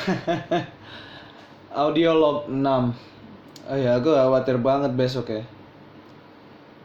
Audio 1.84 2.10
log 2.16 2.38
6 2.48 2.60
Oh 3.70 3.78
ya, 3.78 4.02
aku 4.02 4.10
khawatir 4.10 4.58
banget 4.58 4.90
besok 4.98 5.30
ya. 5.30 5.46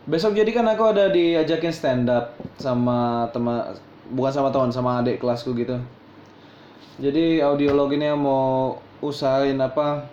Besok 0.06 0.38
jadi 0.38 0.54
kan 0.54 0.70
aku 0.70 0.86
ada 0.94 1.10
diajakin 1.10 1.74
stand 1.74 2.06
up 2.06 2.38
sama 2.62 3.26
teman 3.34 3.74
bukan 4.14 4.30
sama 4.30 4.54
teman 4.54 4.70
sama 4.70 5.02
adik 5.02 5.18
kelasku 5.18 5.58
gitu. 5.58 5.82
Jadi 7.02 7.42
audiolog 7.42 7.90
ini 7.90 8.06
yang 8.06 8.22
mau 8.22 8.78
usahain 9.02 9.58
apa 9.58 10.06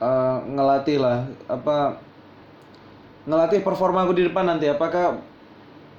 eh, 0.00 0.36
ngelatih 0.56 0.98
lah 1.04 1.28
apa 1.52 2.00
ngelatih 3.28 3.60
performa 3.60 4.08
aku 4.08 4.16
di 4.16 4.24
depan 4.24 4.48
nanti 4.48 4.72
apakah 4.72 5.20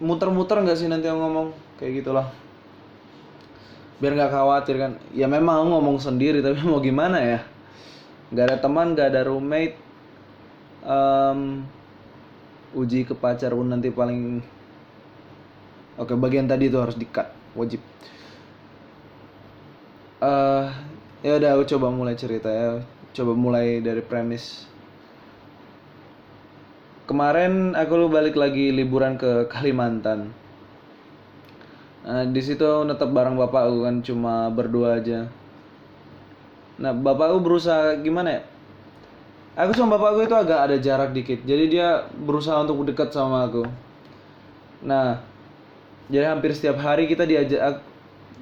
muter-muter 0.01 0.59
nggak 0.59 0.75
sih 0.75 0.89
nanti 0.89 1.05
aku 1.05 1.19
ngomong 1.21 1.47
kayak 1.77 2.01
gitulah 2.01 2.27
biar 4.03 4.19
nggak 4.19 4.35
khawatir 4.35 4.75
kan. 4.75 4.91
Ya 5.15 5.31
memang 5.31 5.63
aku 5.63 5.79
ngomong 5.79 5.97
sendiri 6.03 6.43
tapi 6.43 6.59
mau 6.67 6.83
gimana 6.83 7.23
ya? 7.23 7.39
Nggak 8.35 8.45
ada 8.51 8.57
teman 8.59 8.91
nggak 8.91 9.07
ada 9.15 9.21
roommate. 9.23 9.79
Em, 10.83 11.63
uji 12.75 13.07
ke 13.07 13.15
pacar 13.15 13.55
pun 13.55 13.71
nanti 13.71 13.87
paling 13.87 14.43
oke 15.95 16.11
bagian 16.19 16.51
tadi 16.51 16.67
itu 16.67 16.75
harus 16.75 16.99
di 16.99 17.07
cut 17.07 17.31
wajib. 17.55 17.79
Eh 20.19 20.67
ya 21.23 21.39
udah 21.39 21.55
aku 21.55 21.63
coba 21.71 21.87
mulai 21.87 22.19
cerita 22.19 22.51
ya. 22.51 22.83
Coba 23.15 23.31
mulai 23.39 23.79
dari 23.79 24.03
premis. 24.03 24.67
Kemarin 27.07 27.79
aku 27.79 27.93
lu 27.95 28.07
balik 28.11 28.35
lagi 28.35 28.75
liburan 28.75 29.15
ke 29.15 29.47
Kalimantan 29.47 30.42
Nah, 32.03 32.27
di 32.27 32.41
situ 32.43 32.67
netep 32.83 33.07
bareng 33.15 33.39
bapakku 33.39 33.87
kan 33.87 34.03
cuma 34.03 34.51
berdua 34.51 34.99
aja. 34.99 35.31
Nah, 36.75 36.91
bapakku 36.91 37.39
berusaha 37.39 37.95
gimana 38.03 38.39
ya? 38.39 38.41
Aku 39.55 39.71
sama 39.71 39.95
bapakku 39.95 40.27
itu 40.27 40.35
agak 40.35 40.59
ada 40.67 40.75
jarak 40.81 41.15
dikit. 41.15 41.47
Jadi 41.47 41.79
dia 41.79 42.03
berusaha 42.11 42.59
untuk 42.59 42.83
dekat 42.83 43.15
sama 43.15 43.47
aku. 43.47 43.63
Nah, 44.83 45.23
jadi 46.11 46.35
hampir 46.35 46.51
setiap 46.51 46.83
hari 46.83 47.07
kita 47.07 47.23
diajak 47.23 47.79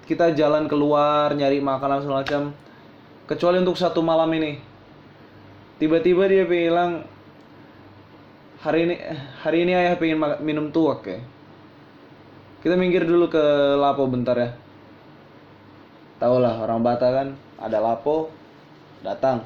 kita 0.09 0.33
jalan 0.33 0.65
keluar 0.65 1.29
nyari 1.37 1.61
makanan 1.61 2.01
segala 2.01 2.25
macam. 2.25 2.43
Kecuali 3.29 3.61
untuk 3.61 3.77
satu 3.77 4.01
malam 4.01 4.27
ini. 4.33 4.57
Tiba-tiba 5.77 6.25
dia 6.25 6.43
bilang 6.49 7.05
hari 8.65 8.89
ini 8.89 8.95
hari 9.45 9.57
ini 9.69 9.71
ayah 9.77 9.95
pengen 10.01 10.17
minum 10.41 10.73
tuak 10.73 11.05
ya. 11.05 11.21
Kita 12.61 12.77
minggir 12.77 13.09
dulu 13.09 13.25
ke 13.25 13.41
Lapo 13.81 14.05
bentar 14.05 14.37
ya. 14.37 14.53
Tahu 16.21 16.37
lah 16.37 16.61
orang 16.61 16.85
Bata 16.85 17.09
kan 17.09 17.27
ada 17.57 17.81
Lapo 17.81 18.29
datang. 19.01 19.41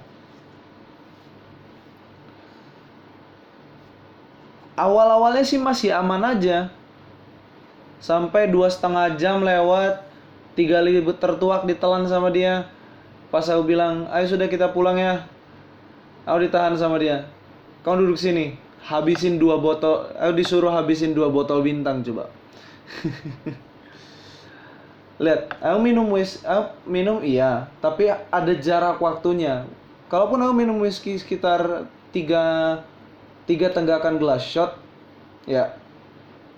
Awal-awalnya 4.75 5.47
sih 5.47 5.55
masih 5.55 5.95
aman 5.95 6.35
aja. 6.35 6.67
Sampai 8.03 8.51
dua 8.51 8.67
setengah 8.67 9.15
jam 9.15 9.39
lewat, 9.39 10.03
tiga 10.59 10.83
kali 10.83 10.99
tertuak 11.15 11.63
ditelan 11.63 12.03
sama 12.11 12.27
dia. 12.27 12.67
Pas 13.31 13.47
aku 13.47 13.63
bilang, 13.63 14.11
ayo 14.11 14.27
sudah 14.27 14.51
kita 14.51 14.75
pulang 14.75 14.99
ya. 14.99 15.23
Aku 16.27 16.43
ditahan 16.43 16.75
sama 16.75 16.99
dia. 16.99 17.31
Kau 17.87 17.95
duduk 17.95 18.19
sini, 18.19 18.59
habisin 18.83 19.39
dua 19.39 19.55
botol. 19.55 20.11
Aku 20.19 20.35
disuruh 20.35 20.75
habisin 20.75 21.15
dua 21.15 21.31
botol 21.31 21.63
bintang 21.63 22.03
coba. 22.03 22.27
Lihat, 25.23 25.55
aku 25.63 25.79
minum 25.79 26.11
wis, 26.11 26.43
aku 26.43 26.75
minum 26.83 27.23
iya, 27.23 27.71
tapi 27.79 28.11
ada 28.11 28.53
jarak 28.59 28.99
waktunya. 28.99 29.63
Kalaupun 30.11 30.43
aku 30.43 30.53
minum 30.53 30.77
whisky 30.83 31.15
sekitar 31.15 31.87
tiga 32.11 32.77
tiga 33.47 33.71
tenggakan 33.71 34.19
gelas 34.19 34.43
shot, 34.43 34.75
ya, 35.47 35.71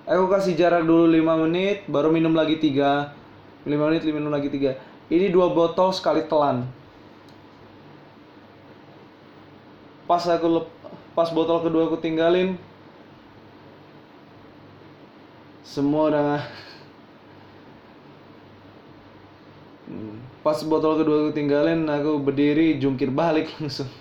aku 0.10 0.26
kasih 0.32 0.58
jarak 0.58 0.84
dulu 0.84 1.06
5 1.06 1.46
menit, 1.46 1.86
baru 1.86 2.10
minum 2.10 2.34
lagi 2.34 2.58
tiga, 2.58 3.14
5 3.68 3.94
menit 3.94 4.02
minum 4.10 4.34
lagi 4.34 4.50
tiga. 4.50 4.80
Ini 5.08 5.32
dua 5.32 5.54
botol 5.54 5.94
sekali 5.94 6.26
telan. 6.26 6.66
Pas 10.08 10.24
aku 10.24 10.48
lep- 10.48 10.76
pas 11.14 11.30
botol 11.30 11.62
kedua 11.62 11.92
aku 11.92 12.00
tinggalin, 12.00 12.56
semua 15.68 16.08
udah 16.08 16.40
pas 20.40 20.56
botol 20.64 20.96
kedua 20.96 21.28
aku 21.28 21.32
tinggalin 21.36 21.84
aku 21.92 22.24
berdiri 22.24 22.80
jungkir 22.80 23.12
balik 23.12 23.52
langsung. 23.60 23.92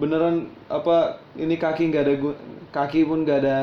Beneran 0.00 0.48
apa 0.72 1.20
ini 1.36 1.60
kaki 1.60 1.92
nggak 1.92 2.04
ada 2.08 2.14
kaki 2.72 3.04
pun 3.04 3.28
nggak 3.28 3.44
ada 3.44 3.58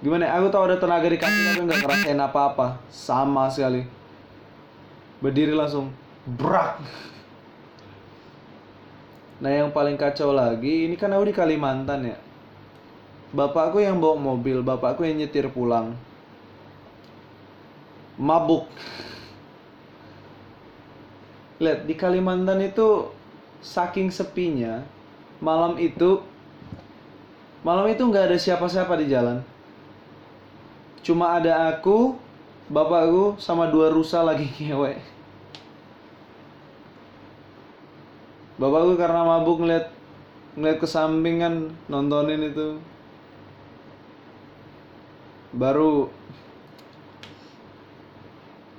gimana 0.00 0.28
ya, 0.28 0.40
aku 0.40 0.48
tahu 0.48 0.64
ada 0.72 0.80
tenaga 0.80 1.12
di 1.12 1.20
kaki 1.20 1.40
tapi 1.52 1.60
nggak 1.68 1.80
ngerasain 1.84 2.20
apa-apa. 2.24 2.80
Sama 2.88 3.52
sekali. 3.52 3.84
Berdiri 5.20 5.52
langsung 5.52 5.92
brak 6.24 6.80
nah 9.36 9.52
yang 9.52 9.68
paling 9.72 10.00
kacau 10.00 10.32
lagi 10.32 10.88
ini 10.88 10.96
kan 10.96 11.12
aku 11.12 11.28
di 11.28 11.34
Kalimantan 11.36 12.00
ya 12.08 12.18
Bapakku 13.34 13.82
yang 13.82 13.98
bawa 13.98 14.14
mobil, 14.14 14.62
bapakku 14.62 15.02
yang 15.02 15.18
nyetir 15.18 15.50
pulang. 15.50 15.98
Mabuk. 18.14 18.70
Lihat 21.58 21.84
di 21.90 21.94
Kalimantan 21.98 22.62
itu 22.62 23.10
saking 23.60 24.08
sepinya, 24.08 24.86
malam 25.42 25.74
itu 25.76 26.22
malam 27.66 27.90
itu 27.90 28.06
nggak 28.06 28.30
ada 28.30 28.38
siapa-siapa 28.38 28.94
di 29.02 29.10
jalan. 29.10 29.42
Cuma 31.02 31.34
ada 31.34 31.74
aku, 31.74 32.14
bapakku 32.70 33.36
sama 33.42 33.66
dua 33.66 33.90
rusa 33.90 34.22
lagi 34.22 34.48
ngewek. 38.56 38.60
Bapakku 38.60 38.96
karena 38.96 39.24
mabuk 39.24 39.60
ngeliat 39.60 39.92
ngeliat 40.56 40.78
ke 40.80 40.86
samping 40.88 41.40
kan 41.40 41.54
nontonin 41.88 42.40
itu. 42.40 42.80
Baru 45.52 46.08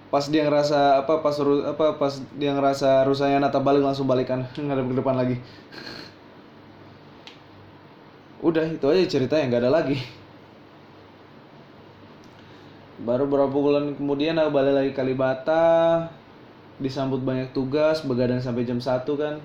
pas 0.07 0.23
dia 0.31 0.47
ngerasa 0.47 1.03
apa 1.03 1.19
pas 1.19 1.35
apa 1.67 1.99
pas 1.99 2.23
dia 2.39 2.55
ngerasa 2.55 3.03
rusanya 3.03 3.43
nata 3.43 3.59
balik 3.59 3.83
langsung 3.83 4.07
balikan 4.07 4.47
ngadep 4.57 4.89
ke 4.89 4.95
depan 4.97 5.15
lagi. 5.17 5.37
Udah 8.47 8.65
itu 8.69 8.85
aja 8.89 9.05
ceritanya 9.05 9.45
nggak 9.49 9.63
ada 9.65 9.71
lagi. 9.73 9.97
Baru 12.97 13.29
beberapa 13.29 13.53
bulan 13.53 13.93
kemudian 13.93 14.41
aku 14.41 14.49
balik 14.57 14.73
lagi 14.73 14.91
Kalibata 14.97 16.09
disambut 16.81 17.21
banyak 17.21 17.53
tugas 17.53 18.01
begadang 18.01 18.41
sampai 18.41 18.65
jam 18.65 18.81
1 18.81 19.05
kan 19.17 19.37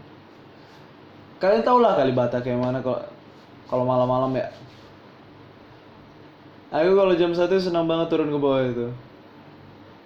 kalian 1.42 1.66
tau 1.66 1.82
lah 1.82 1.98
Kalibata 1.98 2.38
kayak 2.38 2.62
mana 2.62 2.78
kalau 2.78 3.02
kalau 3.66 3.82
malam-malam 3.82 4.30
ya 4.38 4.46
Aku 6.72 6.96
kalau 6.96 7.12
jam 7.12 7.36
satu 7.36 7.60
senang 7.60 7.84
banget 7.84 8.08
turun 8.08 8.32
ke 8.32 8.38
bawah 8.40 8.64
itu. 8.64 8.88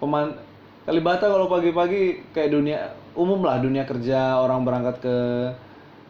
Peman 0.03 0.35
Kalibata 0.83 1.31
kalau 1.31 1.47
pagi-pagi 1.47 2.27
kayak 2.35 2.51
dunia 2.51 2.91
umum 3.15 3.39
lah 3.39 3.63
dunia 3.63 3.87
kerja 3.87 4.35
orang 4.35 4.67
berangkat 4.67 4.99
ke 4.99 5.17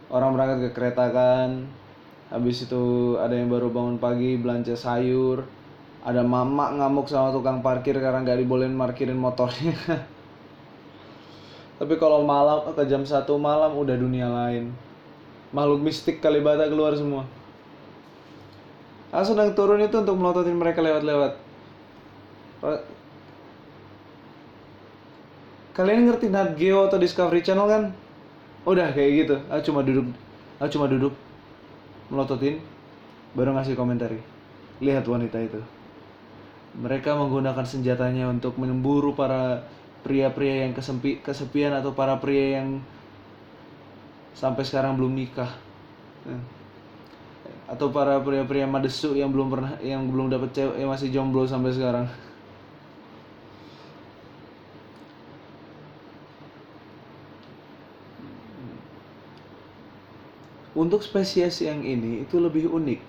orang 0.09 0.33
berangkat 0.33 0.57
ke 0.65 0.69
kereta 0.73 1.13
kan. 1.13 1.69
Habis 2.33 2.65
itu 2.65 3.15
ada 3.21 3.37
yang 3.37 3.53
baru 3.53 3.69
bangun 3.69 4.01
pagi 4.01 4.33
belanja 4.41 4.73
sayur. 4.73 5.45
Ada 6.01 6.25
mama 6.25 6.73
ngamuk 6.73 7.05
sama 7.05 7.29
tukang 7.29 7.61
parkir 7.61 7.93
karena 8.01 8.25
nggak 8.25 8.41
dibolehin 8.41 8.73
parkirin 8.73 9.13
motornya. 9.13 9.77
Tapi 11.77 11.93
kalau 12.01 12.25
malam 12.25 12.65
ke 12.65 12.83
jam 12.89 13.05
satu 13.05 13.37
malam 13.37 13.77
udah 13.77 13.93
dunia 13.93 14.25
lain. 14.25 14.73
Makhluk 15.55 15.79
mistik 15.83 16.19
Kalibata 16.19 16.67
keluar 16.67 16.95
semua. 16.95 17.23
Aku 19.11 19.23
sedang 19.33 19.55
turun 19.55 19.79
itu 19.79 19.95
untuk 19.95 20.19
melototin 20.19 20.59
mereka 20.59 20.83
lewat-lewat. 20.83 21.39
Ra- 22.59 22.83
Kalian 25.77 26.09
ngerti 26.09 26.27
Nat 26.33 26.57
Geo 26.57 26.89
atau 26.89 26.97
Discovery 26.97 27.45
Channel 27.45 27.69
kan? 27.69 27.83
Udah 28.65 28.91
kayak 28.91 29.11
gitu. 29.23 29.35
Aku 29.47 29.61
cuma 29.71 29.85
duduk, 29.85 30.09
aku 30.57 30.69
cuma 30.73 30.89
duduk 30.89 31.13
melototin, 32.09 32.59
baru 33.37 33.53
ngasih 33.55 33.77
komentari. 33.77 34.19
Lihat 34.81 35.05
wanita 35.05 35.37
itu. 35.39 35.61
Mereka 36.77 37.15
menggunakan 37.15 37.63
senjatanya 37.63 38.27
untuk 38.27 38.57
memburu 38.57 39.13
para 39.13 39.63
pria-pria 40.01 40.67
yang 40.67 40.73
kesempi, 40.73 41.21
kesepian 41.23 41.71
atau 41.77 41.93
para 41.93 42.17
pria 42.19 42.59
yang 42.59 42.81
sampai 44.37 44.61
sekarang 44.61 44.93
belum 45.01 45.17
nikah 45.17 45.49
eh. 46.29 46.41
atau 47.65 47.89
para 47.89 48.21
pria-pria 48.21 48.69
madesu 48.69 49.17
yang 49.17 49.33
belum 49.33 49.49
pernah 49.49 49.73
yang 49.81 50.05
belum 50.05 50.29
dapat 50.29 50.53
cewek 50.53 50.77
yang 50.77 50.93
masih 50.93 51.09
jomblo 51.09 51.49
sampai 51.49 51.73
sekarang 51.73 52.05
Untuk 60.77 61.01
spesies 61.01 61.57
yang 61.65 61.81
ini 61.81 62.21
itu 62.21 62.37
lebih 62.37 62.69
unik. 62.69 63.01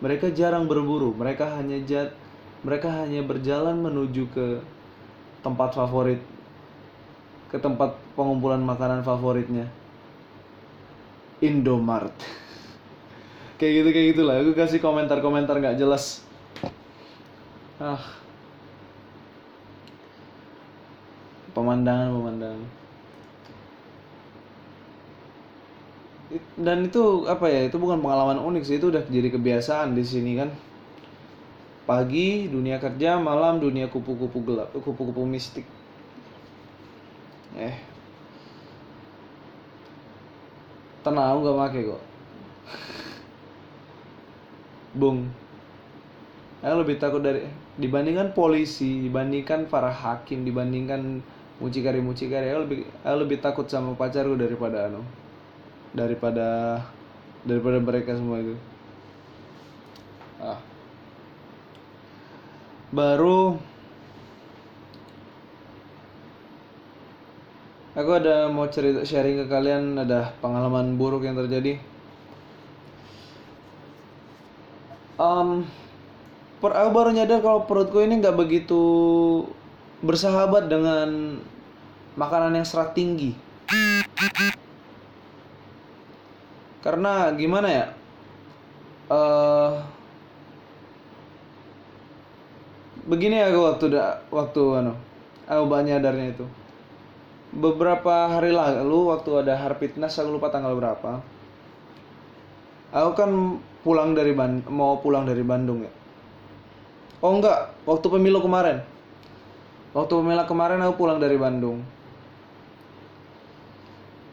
Mereka 0.00 0.32
jarang 0.32 0.64
berburu, 0.64 1.12
mereka 1.12 1.60
hanya 1.60 1.76
jat, 1.84 2.16
mereka 2.64 2.88
hanya 2.88 3.20
berjalan 3.20 3.76
menuju 3.84 4.32
ke 4.32 4.64
tempat 5.44 5.76
favorit, 5.76 6.24
ke 7.52 7.60
tempat 7.60 8.00
pengumpulan 8.16 8.64
makanan 8.64 9.04
favoritnya. 9.04 9.68
Indomart. 11.42 12.14
kayak 13.58 13.72
gitu 13.82 13.88
kayak 13.94 14.06
gitulah. 14.14 14.34
Aku 14.42 14.54
kasih 14.54 14.78
komentar-komentar 14.82 15.58
nggak 15.58 15.78
jelas. 15.78 16.22
Ah. 17.82 18.02
Pemandangan 21.52 22.10
pemandangan. 22.14 22.82
dan 26.56 26.88
itu 26.88 27.28
apa 27.28 27.44
ya 27.44 27.68
itu 27.68 27.76
bukan 27.76 28.00
pengalaman 28.00 28.40
unik 28.40 28.62
sih 28.64 28.76
itu 28.80 28.88
udah 28.88 29.04
jadi 29.04 29.28
kebiasaan 29.28 29.92
di 29.92 30.00
sini 30.00 30.40
kan 30.40 30.48
pagi 31.84 32.48
dunia 32.48 32.80
kerja 32.80 33.20
malam 33.20 33.60
dunia 33.60 33.92
kupu-kupu 33.92 34.40
gelap 34.40 34.72
kupu-kupu 34.72 35.28
mistik 35.28 35.68
eh 37.60 37.91
tenang 41.02 41.42
gak 41.42 41.56
make 41.58 41.80
kok. 41.82 42.02
Bung. 44.96 45.28
Aku 46.62 46.76
lebih 46.86 46.96
takut 47.02 47.18
dari 47.18 47.42
dibandingkan 47.74 48.36
polisi 48.36 49.02
dibandingkan 49.02 49.66
para 49.66 49.90
hakim 49.90 50.46
dibandingkan 50.46 51.24
mucikari 51.58 51.98
mucikari 52.04 52.52
aku 52.52 52.60
lebih 52.68 52.78
aku 53.02 53.16
lebih 53.24 53.38
takut 53.40 53.66
sama 53.66 53.96
pacarku 53.96 54.36
daripada 54.36 54.92
anu 54.92 55.02
daripada 55.96 56.78
daripada 57.42 57.78
mereka 57.82 58.14
semua 58.14 58.38
itu. 58.38 58.54
Ah. 60.38 60.60
Baru 62.92 63.56
aku 67.92 68.10
ada 68.16 68.48
mau 68.48 68.64
cerita 68.72 69.04
sharing 69.04 69.44
ke 69.44 69.46
kalian 69.52 70.00
ada 70.00 70.32
pengalaman 70.40 70.96
buruk 70.96 71.28
yang 71.28 71.36
terjadi. 71.36 71.76
Um, 75.20 75.68
per, 76.58 76.72
aku 76.72 76.88
baru 76.90 77.10
nyadar 77.12 77.44
kalau 77.44 77.68
perutku 77.68 78.00
ini 78.00 78.18
nggak 78.18 78.34
begitu 78.34 78.82
bersahabat 80.02 80.66
dengan 80.66 81.38
makanan 82.16 82.58
yang 82.58 82.66
serat 82.66 82.96
tinggi. 82.96 83.36
Karena 86.82 87.30
gimana 87.38 87.68
ya? 87.70 87.86
Uh, 89.12 89.78
begini 93.06 93.44
aku 93.44 93.58
waktu 93.68 93.84
da, 93.92 94.24
waktu 94.32 94.62
anu 94.80 94.94
aku 95.44 95.62
banyak 95.68 95.98
nyadarnya 95.98 96.32
itu 96.32 96.46
beberapa 97.52 98.32
hari 98.32 98.48
lalu 98.48 99.12
waktu 99.12 99.44
ada 99.44 99.54
Harpitnas 99.60 100.16
aku 100.16 100.40
lupa 100.40 100.48
tanggal 100.48 100.72
berapa. 100.72 101.20
Aku 102.92 103.10
kan 103.16 103.60
pulang 103.84 104.16
dari 104.16 104.32
Band 104.32 104.68
mau 104.68 105.00
pulang 105.00 105.28
dari 105.28 105.44
Bandung 105.44 105.84
ya. 105.84 105.92
Oh 107.20 107.36
enggak. 107.36 107.72
Waktu 107.84 108.06
pemilu 108.08 108.40
kemarin. 108.40 108.80
Waktu 109.92 110.12
pemilu 110.12 110.44
kemarin 110.48 110.80
aku 110.80 110.94
pulang 111.04 111.20
dari 111.20 111.36
Bandung. 111.36 111.84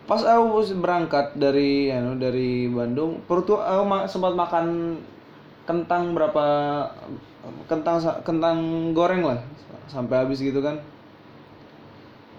Pas 0.07 0.25
aku 0.25 0.65
berangkat 0.81 1.37
dari 1.37 1.93
ya, 1.93 2.01
dari 2.17 2.65
Bandung 2.65 3.21
perut 3.29 3.45
aku 3.61 3.83
sempat 4.09 4.33
makan 4.33 4.97
kentang 5.69 6.17
berapa 6.17 6.45
kentang 7.69 8.01
kentang 8.25 8.57
goreng 8.95 9.21
lah. 9.21 9.39
Sampai 9.87 10.23
habis 10.23 10.41
gitu 10.41 10.59
kan 10.63 10.81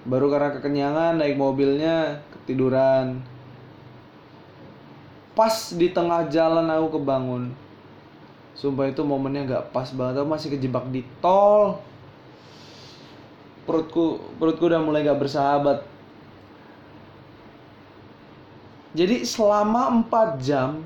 baru 0.08 0.32
karena 0.32 0.50
kekenyangan 0.56 1.20
naik 1.20 1.36
mobilnya 1.36 2.24
ketiduran. 2.32 3.20
Pas 5.36 5.72
di 5.72 5.88
tengah 5.92 6.28
jalan 6.28 6.68
aku 6.68 7.00
kebangun 7.00 7.52
sumpah 8.60 8.92
itu 8.92 9.00
momennya 9.00 9.48
nggak 9.48 9.64
pas 9.72 9.88
banget. 9.96 10.20
Aku 10.20 10.28
masih 10.28 10.48
kejebak 10.52 10.84
di 10.92 11.00
tol. 11.24 11.80
Perutku 13.64 14.20
perutku 14.36 14.68
udah 14.68 14.82
mulai 14.82 15.06
gak 15.06 15.20
bersahabat. 15.20 15.86
Jadi 18.90 19.22
selama 19.22 20.02
4 20.10 20.42
jam 20.42 20.82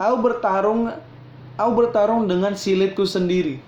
aku 0.00 0.16
bertarung 0.24 0.88
aku 1.60 1.70
bertarung 1.76 2.24
dengan 2.24 2.56
silitku 2.56 3.04
sendiri. 3.04 3.60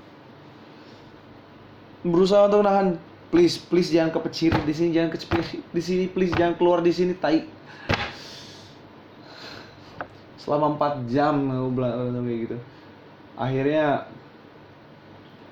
Berusaha 2.03 2.49
untuk 2.49 2.65
nahan 2.65 2.97
please 3.29 3.57
please 3.57 3.89
jangan 3.93 4.13
kepecir 4.13 4.53
di 4.65 4.73
sini 4.75 4.91
jangan 4.93 5.11
kepecir 5.15 5.61
di 5.61 5.83
sini 5.83 6.05
please 6.11 6.33
jangan 6.35 6.55
keluar 6.59 6.85
di 6.85 6.93
sini 6.93 7.13
tai 7.17 7.47
selama 10.41 10.77
4 10.77 11.09
jam 11.09 11.35
aku 11.49 11.69
bilang 11.73 12.21
kayak 12.21 12.39
gitu 12.45 12.57
akhirnya 13.35 14.05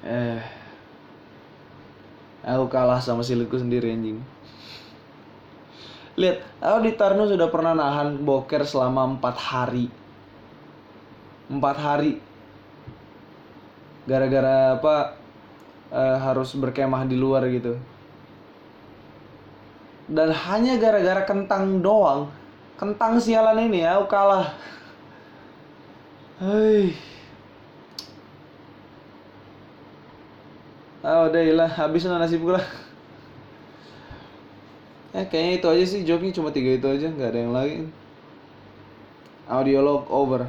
eh 0.04 0.40
aku 2.44 2.66
kalah 2.68 3.00
sama 3.00 3.24
silitku 3.24 3.56
sendiri 3.56 3.88
anjing 3.88 4.20
Lihat, 6.12 6.44
aku 6.60 6.78
di 6.84 6.92
Tarno 6.92 7.24
sudah 7.24 7.48
pernah 7.48 7.72
nahan 7.72 8.20
boker 8.20 8.68
selama 8.68 9.16
empat 9.16 9.36
hari. 9.40 9.88
Empat 11.48 11.76
hari. 11.80 12.20
Gara-gara 14.04 14.76
apa? 14.76 15.21
Uh, 15.92 16.16
harus 16.16 16.56
berkemah 16.56 17.04
di 17.04 17.20
luar 17.20 17.44
gitu. 17.52 17.76
Dan 20.08 20.32
hanya 20.32 20.80
gara-gara 20.80 21.22
kentang 21.28 21.84
doang, 21.84 22.32
kentang 22.80 23.20
sialan 23.20 23.68
ini 23.68 23.84
aku 23.84 24.08
kalah. 24.08 24.56
Hei. 26.40 26.96
Ah, 31.02 31.26
udah 31.26 31.42
lah, 31.52 31.70
habis 31.70 32.06
nasibku 32.06 32.54
lah 32.54 32.62
eh 35.18 35.28
kayaknya 35.28 35.52
itu 35.60 35.66
aja 35.68 35.84
sih 35.84 36.00
jawabnya 36.08 36.32
cuma 36.32 36.48
tiga 36.48 36.72
itu 36.72 36.86
aja 36.88 37.10
nggak 37.12 37.30
ada 37.34 37.40
yang 37.42 37.52
lain 37.52 37.80
audiolog 39.44 40.08
over 40.08 40.48